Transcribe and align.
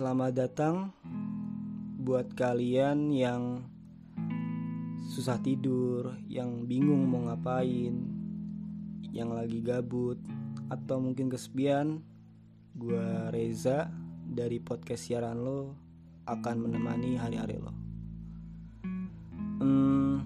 Selamat 0.00 0.32
datang 0.32 0.96
buat 2.00 2.32
kalian 2.32 3.12
yang 3.12 3.60
susah 5.12 5.36
tidur, 5.44 6.16
yang 6.24 6.64
bingung 6.64 7.04
mau 7.04 7.28
ngapain, 7.28 8.00
yang 9.12 9.28
lagi 9.36 9.60
gabut, 9.60 10.16
atau 10.72 11.04
mungkin 11.04 11.28
kesepian. 11.28 12.00
Gua 12.72 13.28
Reza 13.28 13.92
dari 14.24 14.56
podcast 14.56 15.04
siaran 15.04 15.36
lo 15.36 15.76
akan 16.24 16.56
menemani 16.64 17.20
hari-hari 17.20 17.60
lo. 17.60 17.72
Hmm, 19.60 20.24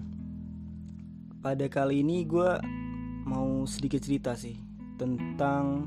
pada 1.43 1.67
kali 1.67 1.99
ini 1.99 2.23
gue 2.23 2.63
mau 3.27 3.67
sedikit 3.67 3.99
cerita 3.99 4.39
sih 4.39 4.55
tentang 4.95 5.83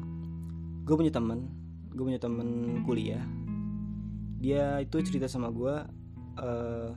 gue 0.85 0.93
punya 0.93 1.09
teman, 1.09 1.49
gue 1.89 2.05
punya 2.05 2.21
teman 2.21 2.85
kuliah 2.85 3.38
dia 4.39 4.79
itu 4.79 5.03
cerita 5.03 5.27
sama 5.27 5.51
gue 5.51 5.75
uh, 6.39 6.91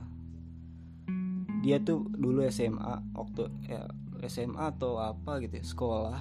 dia 1.62 1.78
tuh 1.78 2.06
dulu 2.10 2.42
SMA 2.50 3.14
waktu 3.14 3.46
ya, 3.70 3.86
SMA 4.26 4.74
atau 4.74 4.98
apa 4.98 5.38
gitu 5.42 5.62
ya, 5.62 5.64
sekolah. 5.66 6.20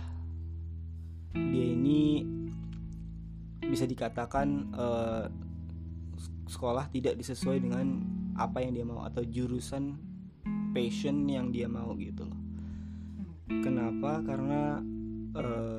Dia 1.33 1.65
ini 1.73 2.21
bisa 3.61 3.89
dikatakan 3.89 4.69
uh, 4.73 5.25
sekolah 6.45 6.93
tidak 6.93 7.17
disesuai 7.17 7.57
dengan 7.57 8.05
apa 8.37 8.61
yang 8.61 8.77
dia 8.77 8.85
mau 8.85 9.01
atau 9.01 9.25
jurusan 9.25 9.97
passion 10.77 11.25
yang 11.25 11.49
dia 11.49 11.65
mau 11.65 11.97
gitu 11.97 12.21
loh. 12.21 12.41
Kenapa? 13.65 14.21
Karena 14.21 14.77
uh, 15.33 15.77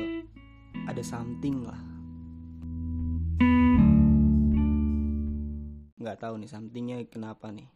ada 0.91 1.03
something 1.06 1.62
lah 1.62 1.93
nggak 6.03 6.20
tahu 6.20 6.34
nih 6.42 6.50
somethingnya 6.50 6.97
kenapa 7.06 7.55
nih. 7.55 7.70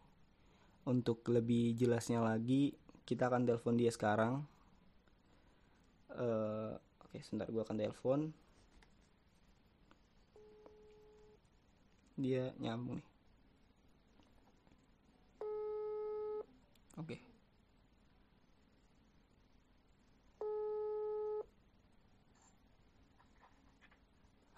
Untuk 0.83 1.23
lebih 1.31 1.75
jelasnya 1.79 2.19
lagi 2.19 2.75
kita 3.07 3.31
akan 3.31 3.47
telepon 3.47 3.79
dia 3.79 3.91
sekarang. 3.91 4.43
Uh, 6.11 6.75
oke 6.99 7.15
okay, 7.15 7.23
sebentar 7.23 7.47
gue 7.47 7.63
akan 7.63 7.77
telepon. 7.79 8.19
Dia 12.19 12.51
nyambung 12.59 12.99
nih. 12.99 13.07
Oke. 16.97 17.13
Okay. 17.15 17.19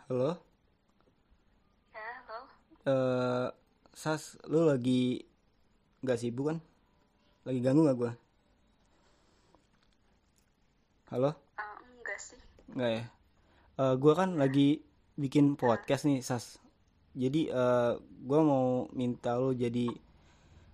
halo? 0.10 0.34
Ya, 1.94 2.08
halo. 2.26 2.40
eh 2.90 3.59
Sas, 4.02 4.24
lu 4.52 4.60
lagi 4.72 5.02
nggak 6.04 6.20
sibuk 6.22 6.46
kan? 6.50 6.58
Lagi 7.48 7.60
ganggu 7.66 7.82
nggak 7.86 8.00
gua? 8.02 8.12
Halo? 11.12 11.32
Ah, 11.60 11.76
enggak 11.84 12.20
sih. 12.22 12.40
Nggak 12.76 12.92
ya? 12.98 13.04
Eh 13.84 13.94
gua 14.02 14.14
kan 14.22 14.30
lagi 14.42 14.68
bikin 15.24 15.46
podcast 15.62 16.04
nih, 16.10 16.20
Sas. 16.30 16.46
Jadi 17.24 17.42
eh 17.52 17.94
gua 18.30 18.40
mau 18.52 18.68
minta 19.00 19.32
lu 19.42 19.52
jadi 19.64 19.88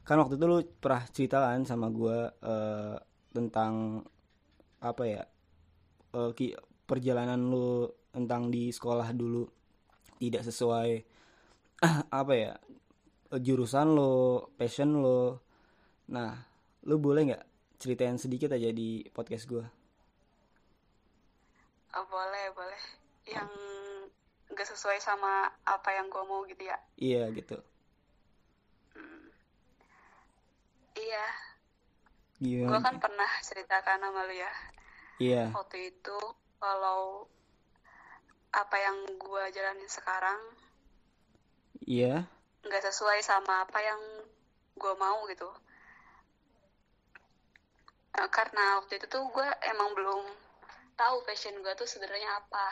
kan 0.07 0.17
waktu 0.21 0.35
itu 0.39 0.45
lu 0.51 0.57
pernah 0.83 1.03
cerita 1.15 1.37
kan 1.45 1.61
sama 1.71 1.87
gua 1.99 2.17
eh 2.51 2.95
tentang 3.35 3.73
apa 4.89 5.03
ya? 5.15 5.23
eh, 6.17 6.31
ki- 6.37 6.57
perjalanan 6.89 7.41
lu 7.51 7.89
tentang 8.15 8.43
di 8.53 8.63
sekolah 8.77 9.09
dulu 9.21 9.43
tidak 10.21 10.43
sesuai 10.47 10.91
apa 12.21 12.33
ya 12.35 12.53
jurusan 13.31 13.97
lo, 13.97 14.49
passion 14.57 15.01
lo. 15.01 15.41
Nah, 16.13 16.37
lu 16.85 16.95
boleh 17.01 17.33
nggak 17.33 17.43
ceritain 17.81 18.17
sedikit 18.21 18.53
aja 18.53 18.69
di 18.69 19.03
podcast 19.09 19.45
gue? 19.49 19.65
Oh, 21.95 22.05
boleh, 22.11 22.45
boleh. 22.53 22.81
Yang 23.25 23.49
enggak 24.51 24.67
sesuai 24.69 24.99
sama 25.01 25.49
apa 25.65 25.89
yang 25.95 26.07
gue 26.11 26.23
mau 26.27 26.45
gitu 26.45 26.63
ya. 26.67 26.77
Iya 26.99 27.31
gitu. 27.33 27.57
Iya, 30.95 31.25
gue 32.39 32.67
Gimana? 32.67 32.83
kan 32.83 32.95
pernah 33.03 33.31
ceritakan 33.43 33.99
sama 33.99 34.21
lu 34.27 34.35
ya. 34.35 34.51
Iya, 35.19 35.43
Waktu 35.55 35.91
itu 35.95 36.17
kalau 36.59 37.27
apa 38.55 38.75
yang 38.79 38.97
gue 39.19 39.43
jalanin 39.51 39.87
sekarang 39.91 40.39
iya, 41.83 42.23
nggak 42.65 42.83
sesuai 42.91 43.21
sama 43.21 43.63
apa 43.63 43.79
yang 43.79 44.01
gue 44.75 44.93
mau 44.97 45.23
gitu. 45.29 45.49
Eh, 48.15 48.29
karena 48.31 48.81
waktu 48.81 48.97
itu 48.99 49.05
tuh 49.07 49.23
gue 49.29 49.47
emang 49.69 49.93
belum 49.93 50.23
tahu 50.97 51.23
passion 51.27 51.55
gue 51.61 51.73
tuh 51.77 51.87
sebenarnya 51.87 52.41
apa. 52.41 52.67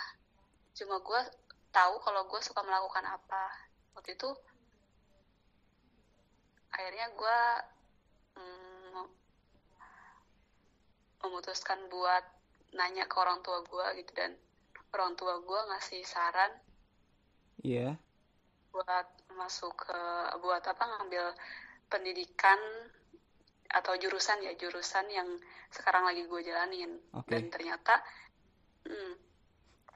Cuma 0.74 1.00
gue 1.00 1.22
tahu 1.70 2.00
kalau 2.02 2.26
gue 2.28 2.42
suka 2.42 2.66
melakukan 2.66 3.06
apa. 3.06 3.44
Waktu 3.94 4.18
itu 4.18 4.30
akhirnya 6.74 7.08
gue 7.14 7.40
mm, 8.42 9.06
memutuskan 11.22 11.80
buat 11.94 12.26
nanya 12.74 13.06
ke 13.06 13.16
orang 13.22 13.40
tua 13.46 13.62
gue 13.62 14.02
gitu 14.02 14.12
dan 14.18 14.34
orang 14.94 15.14
tua 15.14 15.38
gue 15.42 15.60
ngasih 15.70 16.02
saran 16.02 16.50
iya, 17.62 17.96
buat 18.74 19.08
masuk 19.36 19.74
ke 19.80 20.00
buat 20.38 20.62
apa 20.62 20.84
ngambil 20.84 21.34
pendidikan 21.88 22.58
atau 23.68 23.94
jurusan 23.96 24.38
ya 24.40 24.54
jurusan 24.54 25.06
yang 25.08 25.26
sekarang 25.70 26.06
lagi 26.06 26.24
gue 26.24 26.42
jalanin 26.42 26.94
Oke. 27.12 27.30
dan 27.30 27.50
ternyata 27.50 27.96
hmm, 28.86 29.14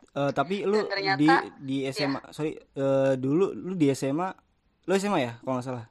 Eh, 0.10 0.32
tapi 0.34 0.66
lu 0.66 0.82
ternyata- 0.88 1.46
di 1.46 1.78
di 1.78 1.78
SMA, 1.86 2.34
sorry, 2.34 2.58
eh, 2.58 3.14
dulu 3.16 3.54
lu 3.54 3.74
di 3.74 3.86
SMA, 3.92 4.34
lu 4.84 4.94
SMA 4.96 5.20
ya 5.20 5.34
kalau 5.38 5.58
nggak 5.58 5.68
salah? 5.68 5.86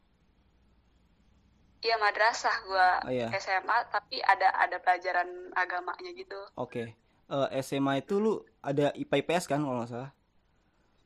ya 1.78 1.94
madrasah 1.96 2.56
gue 2.66 2.88
Oh, 3.06 3.12
iya. 3.12 3.28
SMA 3.38 3.76
tapi 3.86 4.18
ada 4.18 4.50
ada 4.56 4.82
pelajaran 4.82 5.28
agamanya 5.54 6.10
gitu 6.10 6.34
Oke. 6.56 6.98
Eh, 7.26 7.48
SMA 7.60 8.00
itu 8.00 8.18
lu 8.18 8.32
ada 8.58 8.90
IPA 8.92 9.22
IPS 9.22 9.46
kan 9.46 9.62
kalau 9.62 9.78
nggak 9.78 9.92
salah? 9.92 10.10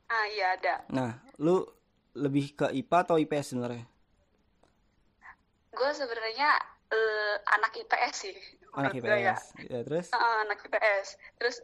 ah 0.08 0.24
iya 0.26 0.56
ada 0.56 0.74
Nah, 0.88 1.10
lu 1.36 1.60
lebih 2.12 2.54
ke 2.54 2.66
IPA 2.72 2.98
atau 3.04 3.16
IPS 3.16 3.54
sebenarnya? 3.54 3.86
gue 5.70 5.90
sebenarnya 5.94 6.50
eh, 6.90 7.34
anak 7.56 7.72
IPS 7.78 8.14
sih 8.26 8.36
Anak 8.70 8.98
gua 8.98 9.14
ya 9.14 9.34
IPS. 9.34 9.42
Ya, 9.66 9.80
terus? 9.82 10.06
Heeh, 10.10 10.36
anak 10.44 10.58
IPS 10.60 11.06
terus 11.38 11.56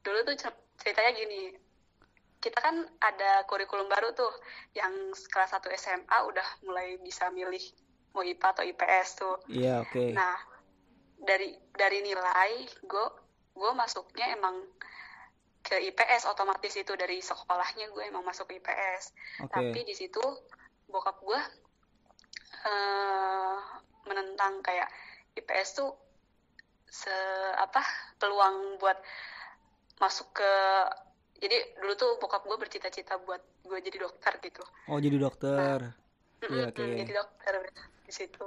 dulu 0.00 0.18
tuh 0.24 0.36
cer- 0.36 0.64
ceritanya 0.80 1.12
gini 1.12 1.52
kita 2.40 2.56
kan 2.56 2.72
ada 2.98 3.44
kurikulum 3.44 3.84
baru 3.86 4.16
tuh 4.16 4.32
yang 4.72 4.92
kelas 5.28 5.52
1 5.52 5.68
SMA 5.76 6.18
udah 6.24 6.48
mulai 6.64 6.96
bisa 6.98 7.28
milih 7.28 7.60
mau 8.16 8.24
IPA 8.24 8.48
atau 8.50 8.64
IPS 8.64 9.08
tuh 9.20 9.36
Iya, 9.46 9.84
oke. 9.84 10.16
nah 10.16 10.40
dari 11.20 11.52
dari 11.76 12.00
nilai 12.00 12.52
gue 12.80 13.06
gue 13.52 13.72
masuknya 13.76 14.32
emang 14.32 14.56
ke 15.60 15.76
IPS 15.92 16.24
otomatis 16.26 16.72
itu 16.72 16.92
dari 16.96 17.20
sekolahnya 17.20 17.92
gue 17.92 18.02
emang 18.08 18.24
masuk 18.24 18.48
ke 18.48 18.58
IPS 18.58 19.12
Oke. 19.44 19.52
tapi 19.52 19.80
di 19.84 19.94
situ 19.94 20.20
bokap 20.88 21.20
gue 21.20 21.40
eh 22.60 23.56
menentang 24.08 24.64
kayak 24.64 24.88
IPS 25.36 25.68
tuh 25.78 25.90
se 26.90 27.12
apa 27.54 27.84
peluang 28.18 28.80
buat 28.82 28.98
masuk 30.02 30.34
ke 30.34 30.52
jadi 31.40 31.56
dulu 31.78 31.92
tuh 31.94 32.10
bokap 32.18 32.42
gue 32.44 32.56
bercita-cita 32.58 33.20
buat 33.22 33.40
gue 33.64 33.78
jadi 33.80 34.02
dokter 34.02 34.34
gitu 34.42 34.64
Oh, 34.90 34.98
jadi 34.98 35.16
dokter. 35.22 35.94
Iya, 36.42 36.48
Mm-mm, 36.50 36.72
oke. 36.72 36.84
jadi 37.04 37.12
dokter 37.14 37.54
di 38.02 38.12
situ 38.12 38.44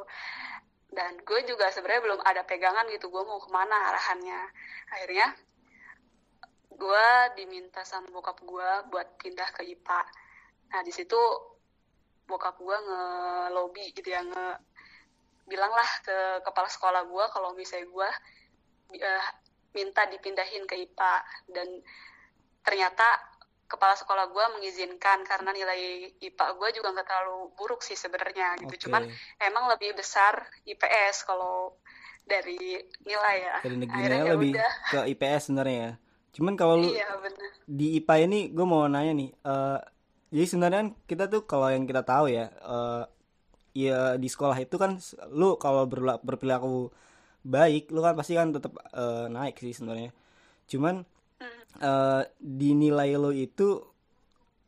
dan 0.93 1.17
gue 1.25 1.39
juga 1.49 1.69
sebenarnya 1.73 2.01
belum 2.05 2.19
ada 2.21 2.41
pegangan 2.45 2.85
gitu 2.91 3.09
gue 3.09 3.23
mau 3.25 3.39
ke 3.41 3.49
mana 3.49 3.73
arahannya 3.93 4.39
akhirnya 4.93 5.27
gue 6.77 7.07
diminta 7.37 7.81
sama 7.85 8.09
bokap 8.09 8.41
gue 8.41 8.69
buat 8.89 9.07
pindah 9.21 9.49
ke 9.53 9.61
IPA 9.65 10.01
nah 10.73 10.81
di 10.81 10.91
situ 10.91 11.19
bokap 12.25 12.57
gue 12.57 12.77
ngelobi 12.87 13.93
gitu 13.93 14.09
ya 14.09 14.23
nge 14.23 14.47
bilanglah 15.43 15.89
ke 16.01 16.17
kepala 16.47 16.69
sekolah 16.71 17.03
gue 17.03 17.25
kalau 17.29 17.51
misalnya 17.53 17.87
gue 17.91 18.09
eh, 18.97 19.27
minta 19.75 20.07
dipindahin 20.07 20.63
ke 20.63 20.75
IPA 20.87 21.13
dan 21.51 21.67
ternyata 22.63 23.33
kepala 23.67 23.97
sekolah 23.97 24.29
gue 24.29 24.45
mengizinkan 24.59 25.25
karena 25.25 25.49
nilai 25.49 26.13
IPA 26.21 26.45
gue 26.61 26.69
juga 26.77 26.93
nggak 26.93 27.07
terlalu 27.09 27.49
buruk 27.57 27.81
sih 27.81 27.97
sebenarnya 27.97 28.61
gitu. 28.61 28.69
Oke. 28.69 28.81
cuman 28.87 29.03
emang 29.41 29.65
lebih 29.73 29.97
besar 29.97 30.45
IPS 30.69 31.25
kalau 31.25 31.81
dari 32.23 32.77
nilai 33.03 33.35
ya. 33.41 33.57
Dari 33.65 33.77
ya 34.13 34.23
lebih 34.37 34.53
udah. 34.55 34.73
ke 34.93 34.99
IPS 35.17 35.49
sebenarnya 35.49 35.77
ya. 35.79 35.93
Cuman 36.35 36.53
kalau 36.59 36.75
lu 36.81 36.89
iya 36.97 37.07
bener. 37.21 37.49
di 37.69 37.87
IPA 37.99 38.15
ini 38.25 38.39
gue 38.55 38.65
mau 38.65 38.83
nanya 38.89 39.13
nih, 39.15 39.29
eh 39.45 39.79
jadi 40.33 40.45
sebenarnya 40.49 40.79
kan 40.83 40.89
kita 41.09 41.23
tuh 41.33 41.41
kalau 41.45 41.67
yang 41.69 41.85
kita 41.89 42.01
tahu 42.05 42.25
ya 42.33 42.45
eh 42.49 43.03
ya 43.73 43.99
di 44.21 44.29
sekolah 44.29 44.57
itu 44.65 44.75
kan 44.83 44.97
lu 45.33 45.57
kalau 45.63 45.83
berperilaku 46.27 46.93
baik 47.45 47.89
lu 47.93 47.99
kan 48.05 48.13
pasti 48.19 48.33
kan 48.39 48.49
tetap 48.55 48.73
eh, 48.93 49.25
naik 49.35 49.55
sih 49.63 49.73
sebenarnya. 49.77 50.11
Cuman 50.71 51.05
Hmm. 51.41 51.63
eh 51.89 52.23
dinilai 52.39 53.11
lo 53.19 53.31
itu 53.35 53.83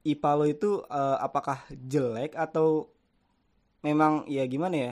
IPA 0.05 0.31
lo 0.39 0.45
itu 0.49 0.69
eh, 0.89 1.17
apakah 1.27 1.57
jelek 1.71 2.33
atau 2.37 2.89
memang 3.85 4.25
ya 4.25 4.43
gimana 4.49 4.75
ya 4.75 4.91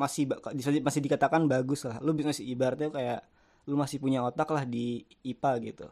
masih 0.00 0.24
bisa 0.58 0.70
di- 0.74 0.84
masih 0.84 1.02
dikatakan 1.04 1.44
bagus 1.50 1.86
lah. 1.88 1.96
Lu 2.04 2.12
masih 2.16 2.44
ibaratnya 2.48 2.90
kayak 2.90 3.20
lu 3.68 3.74
masih 3.82 3.98
punya 4.04 4.20
otak 4.28 4.48
lah 4.54 4.64
di 4.74 5.04
IPA 5.30 5.52
gitu 5.66 5.86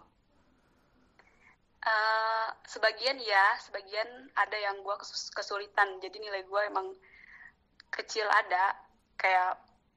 Eh, 1.83 2.49
sebagian 2.73 3.19
ya, 3.33 3.45
sebagian 3.67 4.09
ada 4.43 4.55
yang 4.67 4.77
gue 4.87 4.97
kesulitan. 5.39 5.89
Jadi 6.05 6.17
nilai 6.23 6.43
gue 6.51 6.61
emang 6.71 6.87
kecil 7.97 8.27
ada. 8.41 8.65
Kayak 9.21 9.51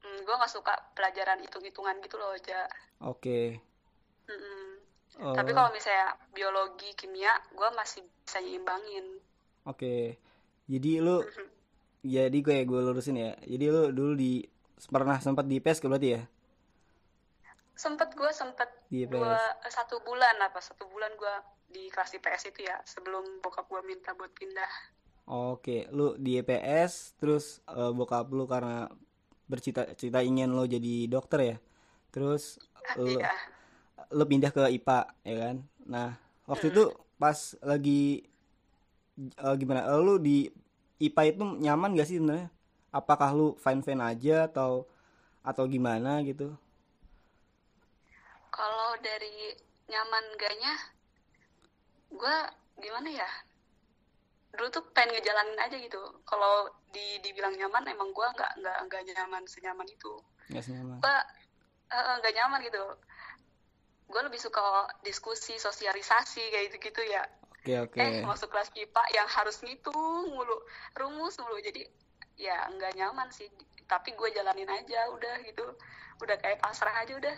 mm, 0.06 0.20
gue 0.26 0.36
nggak 0.40 0.54
suka 0.56 0.74
pelajaran 0.98 1.42
hitung-hitungan 1.46 1.96
gitu 2.06 2.16
loh, 2.22 2.34
Ja. 2.46 2.64
oke 3.00 3.62
Mm-mm. 4.30 4.66
Oh, 5.20 5.32
Tapi 5.36 5.50
kalau 5.58 5.70
misalnya 5.78 6.08
biologi, 6.36 6.90
kimia, 7.00 7.34
gue 7.58 7.70
masih 7.80 8.02
bisa 8.26 8.38
nyimbangin. 8.46 9.06
oke 9.72 9.96
jadi 10.72 10.92
lu 11.06 11.18
jadi 12.06 12.38
gue 12.46 12.58
gue 12.70 12.80
lurusin 12.88 13.18
ya 13.24 13.32
jadi 13.52 13.66
lu 13.74 13.84
dulu 13.98 14.14
di 14.18 14.32
pernah 14.94 15.18
sempat 15.26 15.46
di 15.52 15.58
ke 15.64 15.88
berarti 15.92 16.10
ya 16.18 16.22
Sempet 17.76 18.16
gue 18.16 18.32
sempet 18.32 18.70
Di 18.88 19.04
dua 19.06 19.36
IPS. 19.36 19.76
satu 19.76 20.00
bulan 20.02 20.36
apa 20.40 20.64
satu 20.64 20.88
bulan 20.88 21.12
gue 21.16 21.36
di 21.68 21.92
kelas 21.92 22.16
IPS 22.16 22.56
itu 22.56 22.64
ya 22.64 22.80
sebelum 22.88 23.44
bokap 23.44 23.68
gue 23.68 23.82
minta 23.84 24.16
buat 24.16 24.32
pindah. 24.32 24.72
Oke, 25.26 25.90
lu 25.90 26.14
di 26.16 26.38
EPS, 26.38 27.18
terus 27.18 27.60
eh, 27.68 27.92
bokap 27.92 28.30
lu 28.30 28.46
karena 28.46 28.88
bercita-cita 29.46 30.22
ingin 30.22 30.54
lo 30.54 30.64
jadi 30.64 31.10
dokter 31.10 31.40
ya. 31.42 31.58
Terus 32.14 32.62
lu, 32.96 33.20
Iya. 33.20 33.34
lu 34.14 34.24
pindah 34.24 34.54
ke 34.54 34.70
IPA, 34.72 35.00
ya 35.26 35.36
kan? 35.42 35.56
Nah, 35.84 36.10
waktu 36.46 36.70
itu 36.70 36.84
pas 37.18 37.58
lagi 37.60 38.24
eh, 39.18 39.56
gimana? 39.58 39.84
eh, 39.90 40.00
lu 40.00 40.16
di 40.16 40.48
IPA 41.02 41.22
itu 41.28 41.44
nyaman 41.60 41.98
gak 41.98 42.08
sih 42.08 42.18
sebenarnya? 42.22 42.48
Apakah 42.94 43.36
lu 43.36 43.58
fine-fine 43.60 44.00
aja 44.00 44.48
atau 44.48 44.88
atau 45.42 45.66
gimana 45.68 46.24
gitu? 46.24 46.54
Kalau 48.96 49.12
dari 49.12 49.52
nyaman 49.92 50.26
gaknya, 50.40 50.72
gue 52.16 52.36
gimana 52.80 53.12
ya? 53.12 53.28
Dulu 54.56 54.72
tuh 54.72 54.88
pengen 54.96 55.20
ngejalanin 55.20 55.60
aja 55.60 55.76
gitu. 55.76 56.00
Kalau 56.24 56.72
di 56.96 57.20
dibilang 57.20 57.52
nyaman, 57.60 57.92
emang 57.92 58.16
gue 58.16 58.24
nggak 58.24 58.56
nggak 58.64 58.78
nggak 58.88 59.02
nyaman 59.12 59.44
senyaman 59.52 59.84
itu. 59.92 60.16
Gak 60.48 60.64
sih 60.64 60.80
nyaman? 60.80 61.04
Gue 61.04 61.18
nggak 61.92 62.34
nyaman 62.40 62.64
gitu. 62.64 62.84
Gue 64.08 64.22
lebih 64.32 64.40
suka 64.40 64.64
diskusi, 65.04 65.60
sosialisasi 65.60 66.56
kayak 66.56 66.72
gitu-gitu 66.72 67.04
ya. 67.04 67.28
Oke, 67.52 67.76
oke. 67.76 68.00
Eh 68.00 68.24
masuk 68.24 68.48
kelas 68.48 68.72
IPA 68.80 69.04
yang 69.12 69.28
harus 69.28 69.60
ngitung 69.60 70.32
mulu, 70.32 70.56
rumus 70.96 71.36
mulu. 71.44 71.60
Jadi 71.60 71.84
ya 72.36 72.68
nggak 72.72 72.96
nyaman 72.96 73.28
sih. 73.32 73.48
Tapi 73.86 74.18
gue 74.18 74.30
jalanin 74.34 74.70
aja 74.70 75.10
udah 75.14 75.36
gitu. 75.46 75.66
Udah 76.22 76.38
kayak 76.40 76.64
pasrah 76.64 76.96
aja 77.04 77.14
udah. 77.16 77.36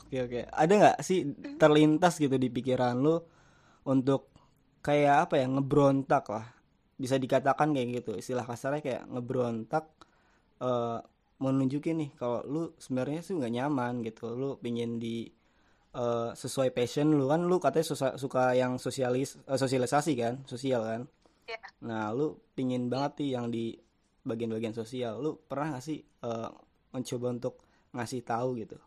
Oke 0.00 0.16
oke. 0.24 0.40
Ada 0.48 0.72
nggak 0.72 0.98
sih 1.04 1.28
terlintas 1.60 2.18
gitu 2.18 2.34
di 2.40 2.48
pikiran 2.50 2.98
lu 2.98 3.20
untuk 3.84 4.32
kayak 4.80 5.28
apa 5.30 5.34
ya 5.40 5.46
ngebrontak 5.48 6.24
lah. 6.32 6.46
Bisa 6.96 7.20
dikatakan 7.20 7.74
kayak 7.76 8.02
gitu. 8.02 8.12
Istilah 8.18 8.44
kasarnya 8.48 8.82
kayak 8.82 9.02
ngebrontak 9.10 9.84
eh 10.62 11.00
menunjukin 11.34 11.98
nih 11.98 12.10
kalau 12.14 12.40
lu 12.46 12.62
sebenarnya 12.78 13.20
sih 13.20 13.34
nggak 13.36 13.54
nyaman 13.54 14.02
gitu. 14.06 14.32
Lu 14.34 14.56
pingin 14.58 14.98
di 14.98 15.28
eh, 15.94 16.30
sesuai 16.34 16.74
passion 16.74 17.14
lu 17.14 17.30
kan 17.30 17.44
lu 17.46 17.56
katanya 17.62 17.86
suka, 17.86 18.08
suka 18.18 18.42
yang 18.58 18.80
sosialis 18.82 19.38
eh, 19.46 19.58
sosialisasi 19.58 20.12
kan, 20.18 20.34
sosial 20.48 20.82
kan. 20.82 21.02
Ya. 21.44 21.60
Nah, 21.84 22.08
lu 22.16 22.40
pingin 22.56 22.88
banget 22.88 23.20
sih 23.20 23.28
yang 23.36 23.52
di 23.52 23.76
bagian-bagian 24.24 24.74
sosial. 24.74 25.20
Lu 25.20 25.36
pernah 25.44 25.76
gak 25.78 25.84
sih 25.84 26.00
eh, 26.00 26.50
mencoba 26.90 27.26
untuk 27.30 27.54
ngasih 27.94 28.24
tahu 28.26 28.58
gitu? 28.58 28.80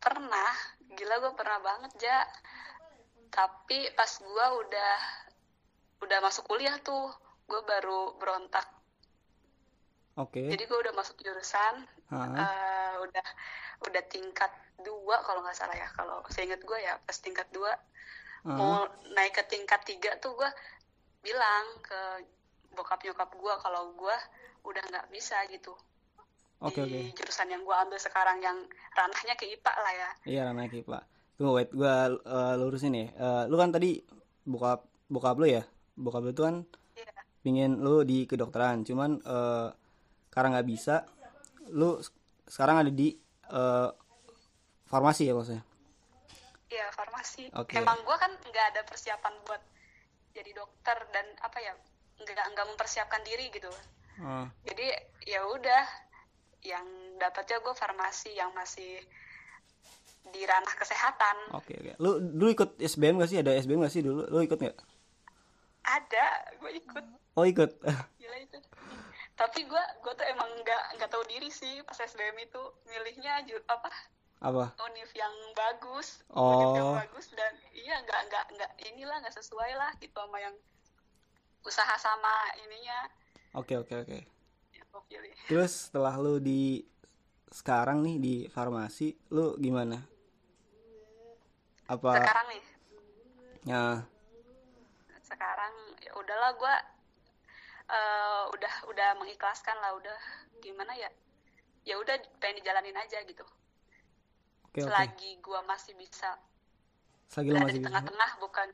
Pernah, 0.00 0.52
gila 0.96 1.14
gue 1.20 1.32
pernah 1.36 1.58
banget 1.60 1.92
ja. 2.00 2.24
Tapi 3.30 3.92
pas 3.92 4.08
gue 4.08 4.46
udah 4.64 4.94
udah 6.00 6.18
masuk 6.24 6.48
kuliah 6.48 6.80
tuh, 6.80 7.12
gue 7.44 7.60
baru 7.66 8.16
berontak. 8.16 8.64
Oke. 10.16 10.48
Jadi 10.48 10.64
gue 10.64 10.78
udah 10.80 10.94
masuk 10.96 11.20
jurusan, 11.20 11.84
eh, 12.10 12.94
udah 12.96 13.26
udah 13.86 14.02
tingkat 14.08 14.50
dua 14.80 15.20
kalau 15.22 15.44
nggak 15.44 15.58
salah 15.58 15.76
ya. 15.76 15.88
Kalau 15.92 16.24
saya 16.32 16.48
ingat 16.48 16.62
gue 16.64 16.78
ya 16.80 16.96
pas 17.04 17.16
tingkat 17.20 17.46
dua 17.52 17.76
Hah? 18.44 18.56
mau 18.56 18.88
naik 19.12 19.36
ke 19.36 19.44
tingkat 19.52 19.84
tiga 19.84 20.16
tuh 20.16 20.32
gue 20.32 20.50
bilang 21.20 21.64
ke 21.84 22.00
bokap 22.72 23.00
nyokap 23.02 23.30
gue 23.34 23.54
kalau 23.60 23.94
gue 23.94 24.16
udah 24.64 24.82
nggak 24.92 25.06
bisa 25.10 25.36
gitu 25.48 25.72
Oke 26.60 26.84
di 26.84 27.08
oke. 27.08 27.16
jurusan 27.16 27.48
yang 27.48 27.64
gue 27.64 27.72
ambil 27.72 27.96
sekarang 27.96 28.36
yang 28.44 28.60
ranahnya 28.92 29.32
ke 29.32 29.48
IPA 29.48 29.72
lah 29.80 29.92
ya. 29.96 30.10
Iya 30.28 30.40
ranah 30.52 30.68
IPA. 30.68 31.00
Tunggu 31.40 31.56
wait, 31.56 31.72
gua 31.72 32.12
eh, 32.12 32.54
lurusin 32.60 32.92
nih. 32.92 33.08
Eh, 33.16 33.42
lu 33.48 33.56
kan 33.56 33.72
tadi 33.72 33.96
bokap 34.44 34.84
bokap 35.08 35.40
lu 35.40 35.48
ya? 35.48 35.64
Bokap 35.96 36.20
lu 36.20 36.36
tuh 36.36 36.44
kan 36.52 36.56
Iya. 37.00 37.08
pingin 37.40 37.80
lu 37.80 38.04
di 38.04 38.28
kedokteran, 38.28 38.84
cuman 38.84 39.24
eh, 39.24 39.68
karena 40.28 40.60
nggak 40.60 40.68
bisa, 40.68 41.08
lu 41.72 41.96
sekarang 42.44 42.84
ada 42.84 42.92
di 42.92 43.16
eh, 43.48 43.90
farmasi 44.84 45.32
ya 45.32 45.32
maksudnya. 45.32 45.64
Iya, 46.68 46.92
farmasi. 46.92 47.48
Oke. 47.56 47.80
Emang 47.80 48.04
gue 48.04 48.16
kan 48.20 48.36
nggak 48.36 48.66
ada 48.76 48.84
persiapan 48.84 49.32
buat 49.48 49.64
jadi 50.36 50.52
dokter 50.52 51.08
dan 51.08 51.24
apa 51.40 51.56
ya, 51.56 51.72
nggak 52.20 52.46
nggak 52.52 52.66
mempersiapkan 52.68 53.22
diri 53.22 53.48
gitu. 53.50 53.70
Oh, 54.20 54.44
Jadi 54.62 54.86
ya 55.24 55.40
udah, 55.46 55.84
yang 56.60 56.84
dapatnya 57.16 57.56
gue 57.58 57.72
farmasi 57.72 58.36
yang 58.36 58.52
masih 58.52 59.00
di 60.28 60.42
ranah 60.44 60.74
kesehatan. 60.76 61.36
Oke 61.56 61.72
oke. 61.74 61.92
Lu 61.96 62.20
dulu 62.20 62.50
ikut 62.52 62.70
SBM 62.76 63.16
gak 63.18 63.30
sih? 63.32 63.40
Ada 63.40 63.56
SBM 63.56 63.80
gak 63.80 63.94
sih 63.94 64.04
dulu? 64.04 64.28
Lu 64.28 64.44
ikut 64.44 64.60
nggak? 64.60 64.76
Ada, 65.80 66.26
gue 66.60 66.70
ikut. 66.76 67.04
Oh 67.34 67.48
ikut. 67.48 67.70
Gila 68.20 68.36
itu. 68.38 68.58
Tapi 69.34 69.64
gue 69.64 69.84
gue 70.04 70.12
tuh 70.12 70.26
emang 70.28 70.52
nggak 70.60 71.00
nggak 71.00 71.08
tahu 71.08 71.24
diri 71.24 71.48
sih 71.48 71.80
pas 71.88 71.96
SBM 71.96 72.36
itu 72.44 72.60
milihnya 72.84 73.40
apa 73.66 73.88
Apa? 74.40 74.72
univ 74.84 75.08
yang 75.12 75.32
bagus, 75.52 76.20
Oh. 76.28 76.60
univ 76.60 76.72
yang 76.76 76.92
bagus 76.96 77.32
dan 77.32 77.52
iya 77.72 78.00
nggak 78.00 78.20
nggak 78.28 78.44
nggak 78.56 78.70
inilah 78.88 79.16
nggak 79.20 79.32
sesuai 79.32 79.72
lah 79.76 79.92
gitu 79.96 80.12
sama 80.12 80.40
yang 80.40 80.52
usaha 81.66 81.94
sama 82.00 82.32
ininya 82.60 83.08
Oke 83.50 83.74
oke 83.74 83.94
oke. 84.06 84.18
pilih. 85.10 85.34
Terus 85.50 85.90
setelah 85.90 86.14
lu 86.22 86.38
di 86.38 86.86
sekarang 87.50 87.98
nih 88.06 88.16
di 88.22 88.34
farmasi, 88.46 89.10
lu 89.34 89.58
gimana? 89.58 89.98
Apa? 91.90 92.14
Sekarang 92.14 92.46
nih, 92.46 92.62
Ya, 93.66 94.06
sekarang 95.30 95.74
ya 96.02 96.12
udahlah 96.18 96.50
gue 96.58 96.74
eh, 97.86 98.44
udah 98.50 98.74
udah 98.90 99.08
mengikhlaskan 99.22 99.78
lah 99.78 99.94
udah 99.94 100.18
gimana 100.58 100.90
ya 100.98 101.06
ya 101.86 101.94
udah 101.96 102.18
pengen 102.42 102.60
dijalanin 102.60 102.98
aja 102.98 103.22
gitu 103.22 103.46
oke 104.66 104.80
oke. 104.82 104.90
selagi 104.90 105.38
gue 105.38 105.60
masih 105.64 105.94
bisa 105.94 106.34
Selagi 107.30 107.54
lu 107.54 107.62
masih 107.62 107.78
di 107.78 107.86
tengah-tengah 107.86 108.30
bukan 108.42 108.68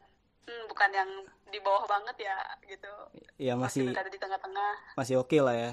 hmm, 0.47 0.63
bukan 0.71 0.91
yang 0.95 1.11
di 1.53 1.59
bawah 1.63 1.85
banget 1.87 2.17
ya 2.27 2.37
gitu 2.67 2.93
Ya 3.39 3.55
masih 3.55 3.93
masih 3.93 4.11
di 4.15 4.19
tengah-tengah 4.19 4.71
masih 4.99 5.15
oke 5.23 5.39
lah 5.41 5.55
ya. 5.55 5.73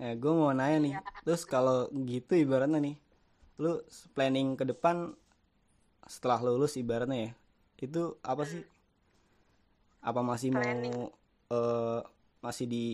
Ya, 0.00 0.10
gue 0.16 0.32
mau 0.32 0.50
nanya 0.56 0.78
nih. 0.80 0.94
Iya. 0.96 1.00
Terus 1.28 1.42
kalau 1.44 1.86
gitu 2.08 2.32
ibaratnya 2.32 2.80
nih, 2.80 2.96
lu 3.60 3.72
planning 4.16 4.56
ke 4.56 4.64
depan 4.64 5.12
setelah 6.08 6.40
lulus 6.42 6.74
ibaratnya 6.80 7.18
ya, 7.28 7.32
itu 7.86 8.16
apa 8.24 8.42
sih? 8.48 8.62
Apa 10.00 10.20
masih 10.24 10.48
mau 10.52 10.64
Planning. 10.64 10.96
eh, 11.52 12.00
masih 12.40 12.66
di 12.66 12.84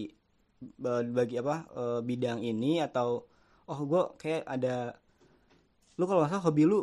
ba- 0.83 1.05
bagi 1.07 1.37
apa 1.39 1.57
eh, 1.81 2.01
bidang 2.03 2.41
ini 2.43 2.83
atau 2.83 3.23
oh 3.71 3.81
gue 3.87 4.03
kayak 4.21 4.43
ada 4.49 4.97
lu 5.99 6.05
kalau 6.09 6.21
nggak 6.23 6.33
salah 6.33 6.45
hobi 6.47 6.63
lu 6.69 6.81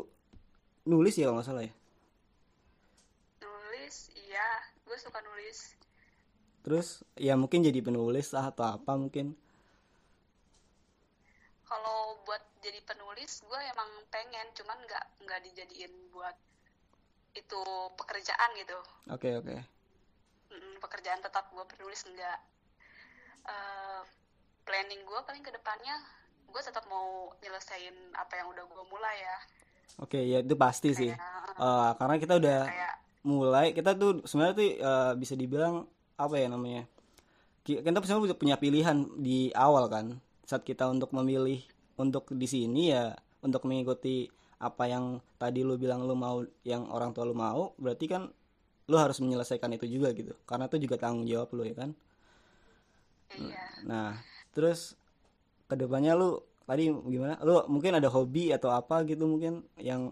nulis 0.92 1.16
ya 1.18 1.26
kalau 1.30 1.38
nggak 1.40 1.48
salah 1.50 1.64
ya. 1.70 1.74
nulis 3.44 3.96
iya 4.26 4.48
gue 4.86 4.98
suka 5.14 5.30
nulis 5.30 5.78
Terus 6.66 6.88
ya 7.14 7.38
mungkin 7.38 7.62
jadi 7.62 7.86
penulis 7.86 8.34
lah 8.34 8.50
atau 8.50 8.66
apa 8.66 8.98
mungkin. 8.98 9.38
kalau 11.70 12.18
buat 12.26 12.42
jadi 12.62 12.82
penulis 12.86 13.42
gue 13.46 13.60
emang 13.74 13.90
pengen 14.14 14.46
cuman 14.54 14.78
nggak 14.86 15.06
nggak 15.26 15.40
dijadiin 15.42 15.90
buat 16.14 16.38
itu 17.34 17.62
pekerjaan 17.98 18.50
gitu. 18.62 18.78
Oke 19.10 19.42
oke. 19.42 19.58
mm, 20.54 20.78
pekerjaan 20.82 21.18
tetap 21.18 21.50
gue 21.50 21.66
penulis 21.66 22.06
enggak 22.06 22.40
uh, 23.50 24.06
planning 24.70 25.02
gue 25.02 25.20
paling 25.26 25.42
ke 25.42 25.50
depannya 25.50 25.98
gue 26.46 26.62
tetap 26.62 26.86
mau 26.86 27.34
nyelesain 27.42 27.94
apa 28.14 28.34
yang 28.38 28.54
udah 28.54 28.64
gue 28.70 28.84
mulai 28.88 29.18
ya. 29.18 29.38
Oke 29.98 30.22
ya 30.22 30.46
itu 30.46 30.56
pasti 30.56 30.94
sih. 30.94 31.12
Uh, 31.58 31.92
karena 31.98 32.16
kita 32.22 32.38
udah 32.38 32.70
kayak, 32.70 33.03
mulai 33.24 33.72
kita 33.72 33.96
tuh 33.96 34.24
sebenarnya 34.28 34.56
tuh 34.56 34.70
uh, 34.84 35.14
bisa 35.16 35.34
dibilang 35.40 35.88
apa 36.20 36.36
ya 36.38 36.48
namanya 36.52 36.88
kita 37.64 38.04
sebenarnya 38.04 38.36
punya 38.36 38.56
pilihan 38.60 39.08
di 39.16 39.48
awal 39.56 39.88
kan. 39.88 40.20
Saat 40.44 40.68
kita 40.68 40.92
untuk 40.92 41.16
memilih 41.16 41.64
untuk 41.96 42.28
di 42.36 42.44
sini 42.44 42.92
ya 42.92 43.16
untuk 43.40 43.64
mengikuti 43.64 44.28
apa 44.60 44.88
yang 44.92 45.24
tadi 45.40 45.64
lu 45.64 45.80
bilang 45.80 46.04
lu 46.04 46.16
mau 46.16 46.44
yang 46.68 46.88
orang 46.92 47.16
tua 47.16 47.28
lu 47.28 47.36
mau 47.36 47.76
berarti 47.80 48.06
kan 48.08 48.32
lu 48.92 48.96
harus 49.00 49.24
menyelesaikan 49.24 49.72
itu 49.80 49.88
juga 49.88 50.12
gitu. 50.12 50.36
Karena 50.44 50.68
itu 50.68 50.84
juga 50.84 51.00
tanggung 51.00 51.24
jawab 51.24 51.56
lu 51.56 51.64
ya 51.64 51.76
kan. 51.76 51.92
Iya. 53.34 53.58
nah 53.90 54.22
terus 54.54 54.94
ke 55.66 55.74
depannya 55.74 56.14
lu 56.20 56.44
tadi 56.68 56.92
gimana? 56.92 57.40
Lu 57.48 57.64
mungkin 57.72 57.96
ada 57.96 58.12
hobi 58.12 58.52
atau 58.52 58.76
apa 58.76 59.08
gitu 59.08 59.24
mungkin 59.24 59.64
yang 59.80 60.12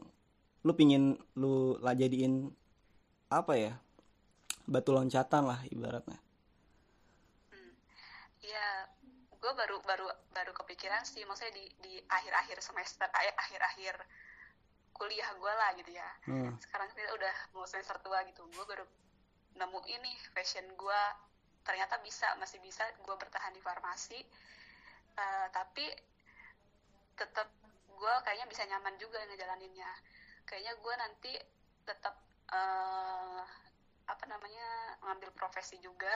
lu 0.63 0.71
pingin 0.71 1.19
lu 1.35 1.75
lah 1.83 1.93
jadiin 1.93 2.47
apa 3.31 3.53
ya 3.55 3.73
batu 4.67 4.91
loncatan 4.91 5.47
lah 5.47 5.59
ibaratnya. 5.71 6.19
Hmm. 7.49 7.73
ya 8.43 8.85
gue 9.31 9.51
baru 9.55 9.79
baru 9.81 10.05
baru 10.35 10.51
kepikiran 10.53 11.01
sih 11.07 11.23
maksudnya 11.25 11.55
di 11.55 11.65
di 11.81 11.93
akhir-akhir 12.05 12.59
semester 12.61 13.07
akhir-akhir 13.15 13.95
kuliah 14.91 15.29
gue 15.33 15.53
lah 15.55 15.69
gitu 15.79 15.91
ya. 15.95 16.09
Hmm. 16.27 16.53
sekarang 16.59 16.91
kita 16.93 17.09
udah 17.15 17.35
mau 17.55 17.65
semester 17.65 17.97
tua 18.03 18.21
gitu 18.27 18.43
gue 18.51 18.65
baru 18.67 18.85
nemu 19.57 19.79
ini 19.87 20.11
fashion 20.35 20.67
gue 20.75 21.01
ternyata 21.61 22.01
bisa 22.01 22.35
masih 22.37 22.59
bisa 22.61 22.83
gue 23.01 23.15
bertahan 23.15 23.53
di 23.55 23.61
farmasi. 23.63 24.19
Uh, 25.11 25.47
tapi 25.53 25.85
tetap 27.15 27.47
gue 27.91 28.13
kayaknya 28.25 28.47
bisa 28.49 28.65
nyaman 28.65 28.97
juga 28.97 29.21
ngejalaninnya. 29.29 29.91
Kayaknya 30.47 30.73
gue 30.81 30.93
nanti 30.97 31.33
tetap 31.85 32.17
uh, 32.51 33.41
apa 34.07 34.23
namanya 34.27 34.67
ngambil 35.07 35.31
profesi 35.35 35.79
juga. 35.81 36.13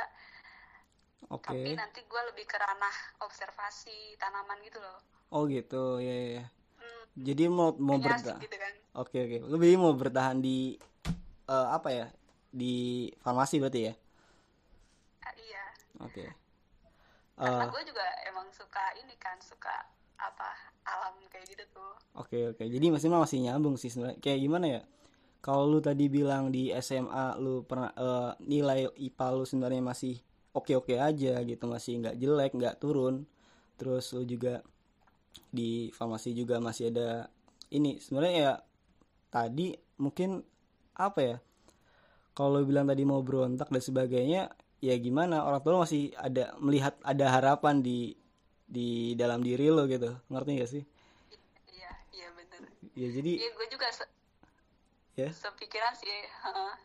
Okay. 1.25 1.57
tapi 1.57 1.73
nanti 1.73 2.05
gue 2.05 2.21
lebih 2.29 2.45
ke 2.45 2.53
ranah 2.53 2.95
observasi 3.25 4.13
tanaman 4.21 4.61
gitu 4.61 4.77
loh. 4.77 4.99
Oh 5.33 5.49
gitu. 5.49 5.97
Ya, 5.97 6.13
ya. 6.13 6.29
ya 6.37 6.45
jadi 7.15 7.47
mau 7.47 7.71
mau 7.79 7.95
bertahan 7.95 8.43
gitu 8.43 8.57
kan. 8.59 8.73
oke 8.99 9.15
oke. 9.15 9.37
Lebih 9.47 9.79
mau 9.79 9.95
bertahan 9.95 10.43
di 10.43 10.75
uh, 11.47 11.71
apa 11.71 11.89
ya 11.89 12.07
di 12.51 13.07
farmasi 13.23 13.63
berarti 13.63 13.81
ya? 13.87 13.93
Uh, 15.23 15.35
iya. 15.39 15.63
Oke. 16.03 16.27
Okay. 16.27 16.29
karena 17.35 17.67
uh, 17.67 17.71
gue 17.71 17.83
juga 17.83 18.05
emang 18.31 18.47
suka 18.51 18.95
ini 18.99 19.15
kan 19.19 19.35
suka 19.43 19.87
apa 20.19 20.55
alam 20.83 21.15
kayak 21.31 21.47
gitu 21.47 21.63
tuh. 21.71 21.95
Oke 22.19 22.35
okay, 22.35 22.41
oke. 22.51 22.59
Okay. 22.59 22.67
jadi 22.67 22.91
masih 22.91 23.07
masih 23.07 23.39
nyambung 23.47 23.79
sih 23.79 23.87
sebenarnya. 23.87 24.19
Kayak 24.19 24.39
gimana 24.43 24.65
ya 24.67 24.81
kalau 25.45 25.69
lu 25.69 25.77
tadi 25.77 26.09
bilang 26.09 26.49
di 26.49 26.73
SMA 26.81 27.37
lu 27.37 27.61
pernah 27.61 27.93
uh, 27.93 28.33
nilai 28.41 28.89
IPA 28.97 29.27
lu 29.29 29.45
sebenarnya 29.45 29.85
masih 29.85 30.17
oke-oke 30.57 30.97
aja 30.97 31.37
gitu 31.45 31.69
masih 31.69 32.01
nggak 32.01 32.17
jelek 32.17 32.51
nggak 32.57 32.81
turun. 32.81 33.29
Terus 33.77 34.09
lu 34.17 34.25
juga 34.25 34.65
di 35.53 35.93
farmasi 35.93 36.33
juga 36.33 36.57
masih 36.57 36.89
ada 36.89 37.29
ini. 37.69 38.01
Sebenarnya 38.01 38.33
ya 38.33 38.53
tadi 39.29 39.77
mungkin 40.01 40.41
apa 40.97 41.19
ya 41.21 41.37
kalau 42.33 42.65
bilang 42.65 42.89
tadi 42.89 43.05
mau 43.05 43.21
berontak 43.21 43.69
dan 43.69 43.83
sebagainya 43.85 44.49
ya 44.81 44.97
gimana? 44.97 45.45
Orang 45.45 45.61
tua 45.61 45.85
masih 45.85 46.09
ada 46.17 46.57
melihat 46.57 46.97
ada 47.05 47.29
harapan 47.29 47.85
di 47.85 48.17
di 48.65 49.13
dalam 49.13 49.45
diri 49.45 49.69
lo 49.69 49.85
gitu. 49.85 50.09
Ngerti 50.33 50.51
gak 50.57 50.71
sih? 50.73 50.83
Iya 51.69 51.91
iya 52.17 52.27
benar 52.33 52.65
ya 52.95 53.09
jadi 53.11 53.31
iya 53.43 53.49
gue 53.53 53.67
juga 53.69 53.87
ya 55.15 55.29
sepikiran 55.31 55.93
sih 55.95 56.11
uh, 56.47 56.75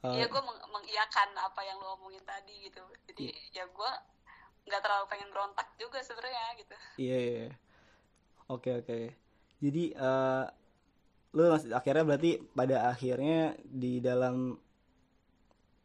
Iya 0.00 0.32
gue 0.32 0.40
meng 0.40 0.56
mengiyakan 0.72 1.28
apa 1.36 1.60
yang 1.60 1.76
lo 1.76 2.00
omongin 2.00 2.24
tadi 2.24 2.56
gitu 2.64 2.80
jadi 3.12 3.36
iya. 3.52 3.64
ya 3.64 3.64
gue 3.68 3.92
nggak 4.64 4.80
terlalu 4.80 5.04
pengen 5.12 5.28
berontak 5.28 5.68
juga 5.76 6.00
sebenarnya 6.00 6.56
gitu 6.56 6.76
iya 6.96 7.12
yeah, 7.12 7.20
yeah. 7.20 7.52
oke 8.48 8.64
okay, 8.64 8.72
oke 8.80 8.88
okay. 8.88 9.04
jadi 9.60 9.84
uh, 10.00 10.44
lu 11.36 11.52
masih 11.52 11.76
akhirnya 11.76 12.04
berarti 12.08 12.30
pada 12.56 12.76
akhirnya 12.88 13.54
di 13.60 14.00
dalam 14.00 14.56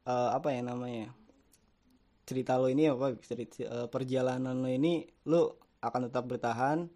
uh, 0.08 0.30
apa 0.32 0.48
ya 0.56 0.62
namanya 0.64 1.12
cerita 2.26 2.58
lo 2.58 2.72
ini 2.72 2.90
apa 2.90 3.20
cerita 3.22 3.68
uh, 3.68 3.88
perjalanan 3.92 4.64
lo 4.64 4.72
ini 4.72 5.06
lu 5.28 5.52
akan 5.84 6.10
tetap 6.10 6.24
bertahan 6.26 6.90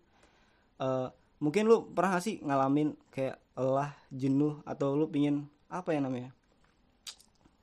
uh, 0.81 1.07
mungkin 1.43 1.69
lu 1.69 1.85
pernah 1.93 2.17
gak 2.17 2.25
sih 2.25 2.35
ngalamin 2.41 2.97
kayak 3.13 3.37
lelah 3.59 3.91
jenuh 4.09 4.63
atau 4.63 4.95
lu 4.95 5.11
pingin 5.11 5.45
apa 5.67 5.91
ya 5.91 5.99
namanya? 5.99 6.31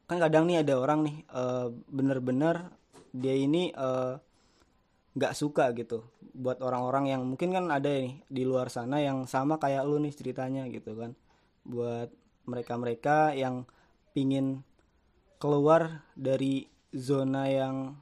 Kan 0.06 0.22
kadang 0.22 0.46
nih 0.46 0.62
ada 0.62 0.78
orang 0.78 1.00
nih 1.02 1.16
uh, 1.34 1.72
bener-bener 1.90 2.70
dia 3.16 3.32
ini 3.32 3.72
eh, 3.72 4.12
nggak 5.16 5.32
suka 5.32 5.72
gitu 5.72 6.04
buat 6.36 6.60
orang-orang 6.60 7.16
yang 7.16 7.24
mungkin 7.24 7.48
kan 7.56 7.72
ada 7.72 7.88
nih 7.88 8.20
di 8.28 8.44
luar 8.44 8.68
sana 8.68 9.00
yang 9.00 9.24
sama 9.24 9.56
kayak 9.56 9.88
lu 9.88 9.96
nih 9.96 10.12
ceritanya 10.12 10.68
gitu 10.68 10.92
kan. 10.92 11.16
Buat 11.64 12.12
mereka-mereka 12.44 13.32
yang 13.32 13.64
pingin 14.12 14.60
keluar 15.40 16.04
dari 16.12 16.68
zona 16.92 17.48
yang 17.48 17.96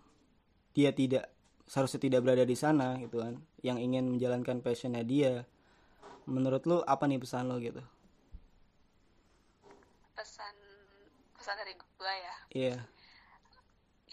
dia 0.74 0.90
tidak 0.90 1.30
seharusnya 1.70 2.02
tidak 2.02 2.20
berada 2.26 2.44
di 2.44 2.58
sana 2.58 2.98
gitu 2.98 3.22
kan. 3.22 3.38
Yang 3.62 3.78
ingin 3.86 4.04
menjalankan 4.18 4.58
passionnya 4.60 5.06
dia 5.06 5.46
menurut 6.24 6.62
lu 6.64 6.80
apa 6.84 7.04
nih 7.08 7.20
pesan 7.20 7.48
lo 7.48 7.60
gitu? 7.60 7.80
Pesan 10.16 10.54
pesan 11.36 11.54
dari 11.60 11.74
gue 11.76 12.12
ya. 12.14 12.36
Iya. 12.54 12.76
Yeah 12.76 12.82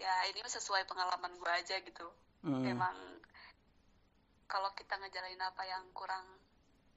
ya 0.02 0.14
ini 0.34 0.42
sesuai 0.42 0.90
pengalaman 0.90 1.38
gue 1.38 1.52
aja 1.54 1.78
gitu. 1.86 2.10
Mm. 2.42 2.74
memang 2.74 2.98
kalau 4.50 4.74
kita 4.74 4.98
ngejalanin 4.98 5.38
apa 5.46 5.62
yang 5.62 5.86
kurang 5.94 6.26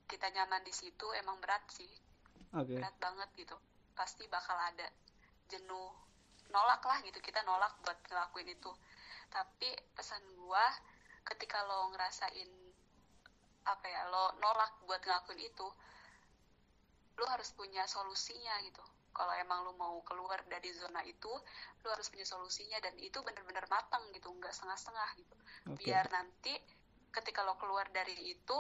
kita 0.08 0.32
nyaman 0.32 0.64
di 0.64 0.72
situ 0.72 1.04
emang 1.20 1.36
berat 1.44 1.60
sih. 1.68 1.90
Okay. 2.56 2.80
berat 2.80 2.96
banget 2.96 3.28
gitu. 3.36 3.56
Pasti 3.92 4.24
bakal 4.32 4.56
ada 4.56 4.88
jenuh. 5.52 5.92
Nolak 6.48 6.80
lah 6.80 6.96
gitu 7.04 7.20
kita 7.20 7.44
nolak 7.44 7.76
buat 7.84 7.98
ngelakuin 8.08 8.56
itu. 8.56 8.72
Tapi 9.28 9.68
pesan 9.92 10.24
gue 10.32 10.66
ketika 11.28 11.60
lo 11.68 11.92
ngerasain 11.92 12.50
apa 13.64 13.86
ya 13.88 14.02
lo 14.12 14.36
nolak 14.40 14.72
buat 14.84 15.00
ngelakuin 15.00 15.40
itu 15.40 15.66
lo 17.14 17.24
harus 17.30 17.50
punya 17.54 17.86
solusinya 17.86 18.58
gitu. 18.66 18.82
Kalau 19.14 19.30
emang 19.38 19.62
lu 19.62 19.72
mau 19.78 20.02
keluar 20.02 20.42
dari 20.50 20.74
zona 20.74 20.98
itu 21.06 21.30
lu 21.86 21.88
harus 21.88 22.10
punya 22.10 22.26
solusinya 22.26 22.82
dan 22.82 22.98
itu 22.98 23.22
benar-benar 23.22 23.64
matang 23.70 24.02
gitu 24.10 24.28
nggak 24.34 24.50
setengah-setengah 24.50 25.10
gitu. 25.22 25.34
Okay. 25.64 25.86
biar 25.86 26.04
nanti 26.10 26.52
ketika 27.14 27.46
lo 27.46 27.54
keluar 27.56 27.86
dari 27.94 28.34
itu 28.34 28.58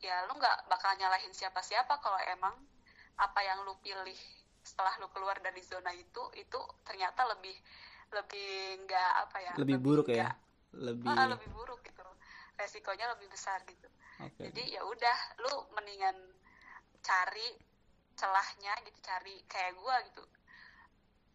ya 0.00 0.24
lu 0.24 0.32
nggak 0.40 0.64
bakal 0.72 0.96
nyalahin 0.96 1.30
siapa-siapa 1.36 2.00
kalau 2.00 2.16
emang 2.32 2.56
apa 3.20 3.40
yang 3.44 3.60
lu 3.68 3.76
pilih 3.84 4.16
setelah 4.64 4.96
lu 4.96 5.12
keluar 5.12 5.36
dari 5.44 5.60
zona 5.60 5.92
itu 5.92 6.22
itu 6.40 6.60
ternyata 6.88 7.28
lebih 7.28 7.52
lebih 8.10 8.80
nggak 8.88 9.10
apa 9.28 9.36
ya 9.44 9.52
lebih, 9.60 9.76
lebih 9.76 9.78
buruk 9.84 10.08
ya? 10.08 10.32
lebih 10.70 11.10
ah, 11.10 11.26
lebih 11.28 11.48
buruk 11.52 11.79
resikonya 12.60 13.08
lebih 13.16 13.32
besar 13.32 13.64
gitu. 13.64 13.88
Okay. 14.20 14.52
jadi 14.52 14.76
ya 14.76 14.82
udah 14.84 15.18
lu 15.40 15.72
mendingan 15.72 16.12
cari 17.00 17.56
celahnya 18.20 18.76
gitu 18.84 18.98
cari 19.00 19.40
kayak 19.48 19.72
gue 19.80 19.96
gitu. 20.12 20.24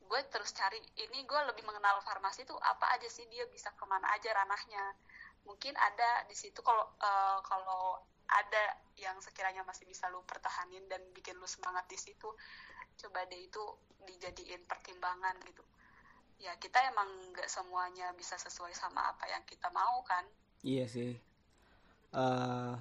Gue 0.06 0.22
terus 0.30 0.54
cari 0.54 0.78
ini 1.02 1.26
gue 1.26 1.42
lebih 1.50 1.66
mengenal 1.66 1.98
farmasi 2.06 2.46
tuh 2.46 2.62
apa 2.62 2.94
aja 2.94 3.10
sih 3.10 3.26
dia 3.26 3.50
bisa 3.50 3.74
ke 3.74 3.86
mana 3.90 4.06
aja 4.14 4.30
ranahnya. 4.38 4.94
Mungkin 5.50 5.74
ada 5.74 6.30
di 6.30 6.38
situ 6.38 6.62
kalau 6.62 6.86
uh, 7.02 7.42
kalau 7.42 8.06
ada 8.30 8.78
yang 8.98 9.18
sekiranya 9.22 9.62
masih 9.66 9.86
bisa 9.86 10.10
lu 10.10 10.22
pertahanin 10.26 10.86
dan 10.90 11.02
bikin 11.14 11.38
lu 11.38 11.46
semangat 11.46 11.86
di 11.90 11.98
situ 11.98 12.30
coba 12.96 13.28
deh 13.28 13.42
itu 13.42 13.62
dijadiin 14.06 14.62
pertimbangan 14.70 15.42
gitu. 15.42 15.66
Ya 16.38 16.54
kita 16.62 16.86
emang 16.86 17.34
nggak 17.34 17.50
semuanya 17.50 18.14
bisa 18.14 18.38
sesuai 18.38 18.78
sama 18.78 19.02
apa 19.10 19.26
yang 19.30 19.42
kita 19.50 19.74
mau 19.74 20.06
kan 20.06 20.26
iya 20.66 20.90
sih. 20.90 21.14
Uh, 22.10 22.74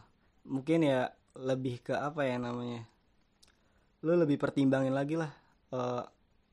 mungkin 0.49 0.89
ya 0.89 1.13
lebih 1.37 1.85
ke 1.85 1.93
apa 1.93 2.25
ya 2.25 2.41
namanya? 2.41 2.89
Lu 4.01 4.17
lebih 4.17 4.41
pertimbangin 4.41 4.97
lagi 4.97 5.21
lah 5.21 5.31
uh, 5.77 6.03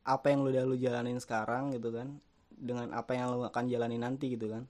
apa 0.03 0.25
yang 0.27 0.43
lu 0.43 0.51
udah 0.51 0.65
lu 0.67 0.75
jalanin 0.75 1.17
sekarang 1.23 1.71
gitu 1.71 1.95
kan 1.95 2.19
dengan 2.51 2.91
apa 2.91 3.15
yang 3.15 3.31
lu 3.31 3.47
akan 3.47 3.71
jalani 3.71 3.95
nanti 3.95 4.35
gitu 4.35 4.51
kan. 4.51 4.67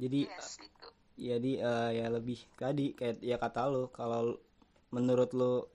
Jadi 0.00 0.24
yes, 0.24 0.56
uh, 0.56 0.92
jadi 1.20 1.52
uh, 1.60 1.90
ya 1.92 2.06
lebih 2.08 2.40
tadi 2.56 2.96
kayak 2.96 3.20
ya 3.20 3.36
kata 3.36 3.68
lu 3.68 3.92
kalau 3.92 4.40
menurut 4.88 5.30
lu 5.36 5.68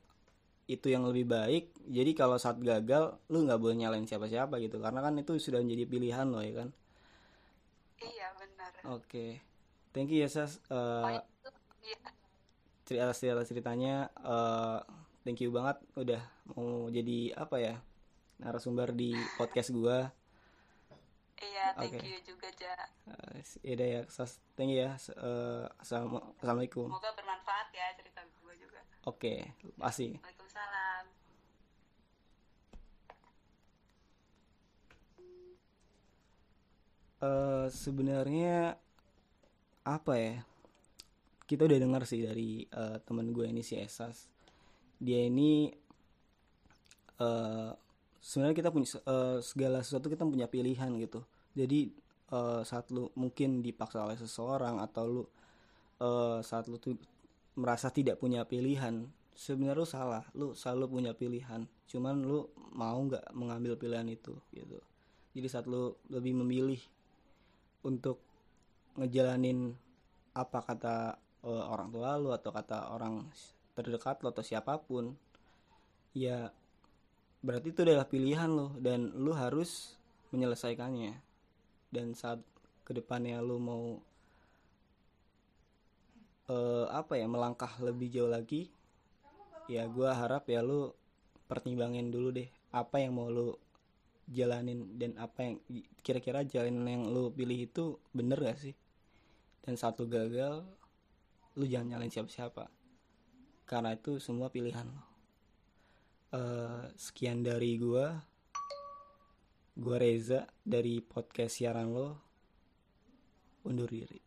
itu 0.64 0.88
yang 0.88 1.04
lebih 1.04 1.28
baik 1.28 1.76
jadi 1.92 2.16
kalau 2.16 2.40
saat 2.40 2.56
gagal 2.64 3.20
lu 3.28 3.44
nggak 3.44 3.60
boleh 3.60 3.78
nyalain 3.78 4.10
siapa-siapa 4.10 4.58
gitu. 4.64 4.82
Karena 4.82 5.06
kan 5.06 5.14
itu 5.20 5.38
sudah 5.38 5.62
menjadi 5.62 5.86
pilihan 5.86 6.26
lo 6.32 6.40
ya 6.42 6.66
kan? 6.66 6.70
Iya 8.00 8.28
benar. 8.40 8.72
Oke 8.96 9.53
thank 9.94 10.10
you 10.12 10.26
ya 10.26 10.30
sas. 10.30 10.60
Oh, 10.68 11.06
uh, 11.06 11.22
itu 11.22 11.50
iya 11.86 11.98
cerita 12.84 13.14
cerita 13.16 13.44
ceritanya 13.48 14.10
uh, 14.26 14.84
thank 15.24 15.40
you 15.40 15.54
banget 15.54 15.80
udah 15.96 16.22
mau 16.52 16.90
jadi 16.92 17.32
apa 17.38 17.56
ya 17.62 17.76
narasumber 18.42 18.92
di 18.92 19.16
podcast 19.40 19.72
gua. 19.72 20.12
Iya 21.40 21.76
thank 21.80 22.00
Oke. 22.00 22.08
you 22.08 22.20
juga 22.26 22.48
ja. 22.60 22.76
Uh, 23.08 23.40
ya 23.64 23.76
ya 23.80 24.02
sas. 24.12 24.40
Thank 24.60 24.76
you 24.76 24.84
ya. 24.84 24.96
Uh, 25.16 25.68
assalamu- 25.80 26.24
assalamualaikum. 26.40 26.88
Semoga 26.92 27.12
bermanfaat 27.16 27.68
ya 27.72 27.88
cerita 27.96 28.20
gue 28.24 28.54
juga. 28.60 28.80
Oke 29.08 29.52
pasti 29.80 30.16
Waalaikumsalam. 30.20 31.04
Eh 37.24 37.68
sebenarnya 37.72 38.76
apa 39.84 40.14
ya 40.16 40.36
kita 41.44 41.68
udah 41.68 41.80
dengar 41.80 42.04
sih 42.08 42.24
dari 42.24 42.64
eh, 42.64 42.98
teman 43.04 43.36
gue 43.36 43.46
ini 43.46 43.62
si 43.62 43.76
Esas. 43.76 44.32
Dia 44.98 45.28
ini 45.28 45.68
eh 47.20 47.72
sebenarnya 48.24 48.56
kita 48.56 48.70
punya 48.72 48.88
eh, 48.90 49.38
segala 49.44 49.84
sesuatu 49.84 50.08
kita 50.08 50.24
punya 50.24 50.48
pilihan 50.48 50.90
gitu. 51.04 51.22
Jadi 51.54 51.92
eh, 52.32 52.62
saat 52.64 52.90
lu 52.96 53.12
mungkin 53.20 53.60
dipaksa 53.60 54.08
oleh 54.08 54.16
seseorang 54.16 54.80
atau 54.80 55.04
lu 55.06 55.24
eh, 56.00 56.40
saat 56.40 56.72
lu 56.72 56.80
tuh 56.80 56.96
merasa 57.60 57.92
tidak 57.94 58.18
punya 58.18 58.48
pilihan 58.48 59.06
sebenarnya 59.36 59.84
lu 59.84 59.88
salah. 59.88 60.24
Lu 60.34 60.56
selalu 60.56 60.86
punya 60.90 61.12
pilihan 61.14 61.68
cuman 61.92 62.24
lu 62.24 62.50
mau 62.74 62.98
nggak 62.98 63.36
mengambil 63.36 63.76
pilihan 63.76 64.08
itu 64.08 64.34
gitu. 64.56 64.80
Jadi 65.36 65.48
saat 65.52 65.68
lu 65.68 65.94
lebih 66.08 66.34
memilih 66.40 66.80
untuk 67.84 68.24
ngejalanin 69.00 69.74
apa 70.34 70.60
kata 70.62 70.96
eh, 71.46 71.66
orang 71.70 71.90
tua 71.94 72.18
lu 72.18 72.30
atau 72.34 72.52
kata 72.54 72.94
orang 72.94 73.26
terdekat 73.74 74.22
lo 74.22 74.30
atau 74.30 74.46
siapa 74.46 74.78
pun 74.82 75.18
ya 76.14 76.54
berarti 77.42 77.74
itu 77.74 77.82
adalah 77.84 78.06
pilihan 78.06 78.50
lo 78.50 78.78
dan 78.80 79.12
lu 79.18 79.34
harus 79.36 79.98
menyelesaikannya. 80.34 81.14
Dan 81.94 82.18
saat 82.18 82.42
ke 82.82 82.92
depannya 82.98 83.38
lu 83.40 83.62
mau 83.62 84.02
eh, 86.50 86.86
apa 86.90 87.14
ya 87.16 87.30
melangkah 87.30 87.72
lebih 87.80 88.10
jauh 88.12 88.32
lagi 88.32 88.68
ya 89.72 89.88
gua 89.88 90.12
harap 90.18 90.50
ya 90.52 90.60
lu 90.60 90.92
pertimbangin 91.48 92.12
dulu 92.12 92.36
deh 92.36 92.50
apa 92.76 93.00
yang 93.00 93.16
mau 93.16 93.30
lu 93.32 93.56
jalanin 94.28 94.98
dan 95.00 95.16
apa 95.20 95.40
yang 95.44 95.56
kira-kira 96.00 96.44
jalan 96.48 96.84
yang 96.88 97.04
lu 97.08 97.32
pilih 97.32 97.68
itu 97.68 98.00
bener 98.16 98.40
gak 98.40 98.60
sih 98.60 98.76
dan 99.64 99.80
satu 99.80 100.06
gagal 100.06 100.62
lu 101.56 101.66
jangan 101.66 101.96
nyalain 101.98 102.12
siapa-siapa. 102.12 102.68
Karena 103.64 103.96
itu 103.96 104.20
semua 104.20 104.52
pilihan 104.52 104.86
lo. 104.86 105.04
Eh, 106.34 106.86
sekian 107.00 107.42
dari 107.42 107.80
gua. 107.80 108.20
Gua 109.74 109.98
Reza 109.98 110.46
dari 110.62 111.02
podcast 111.02 111.58
siaran 111.58 111.90
lo 111.90 112.08
undur 113.64 113.90
diri 113.90 114.23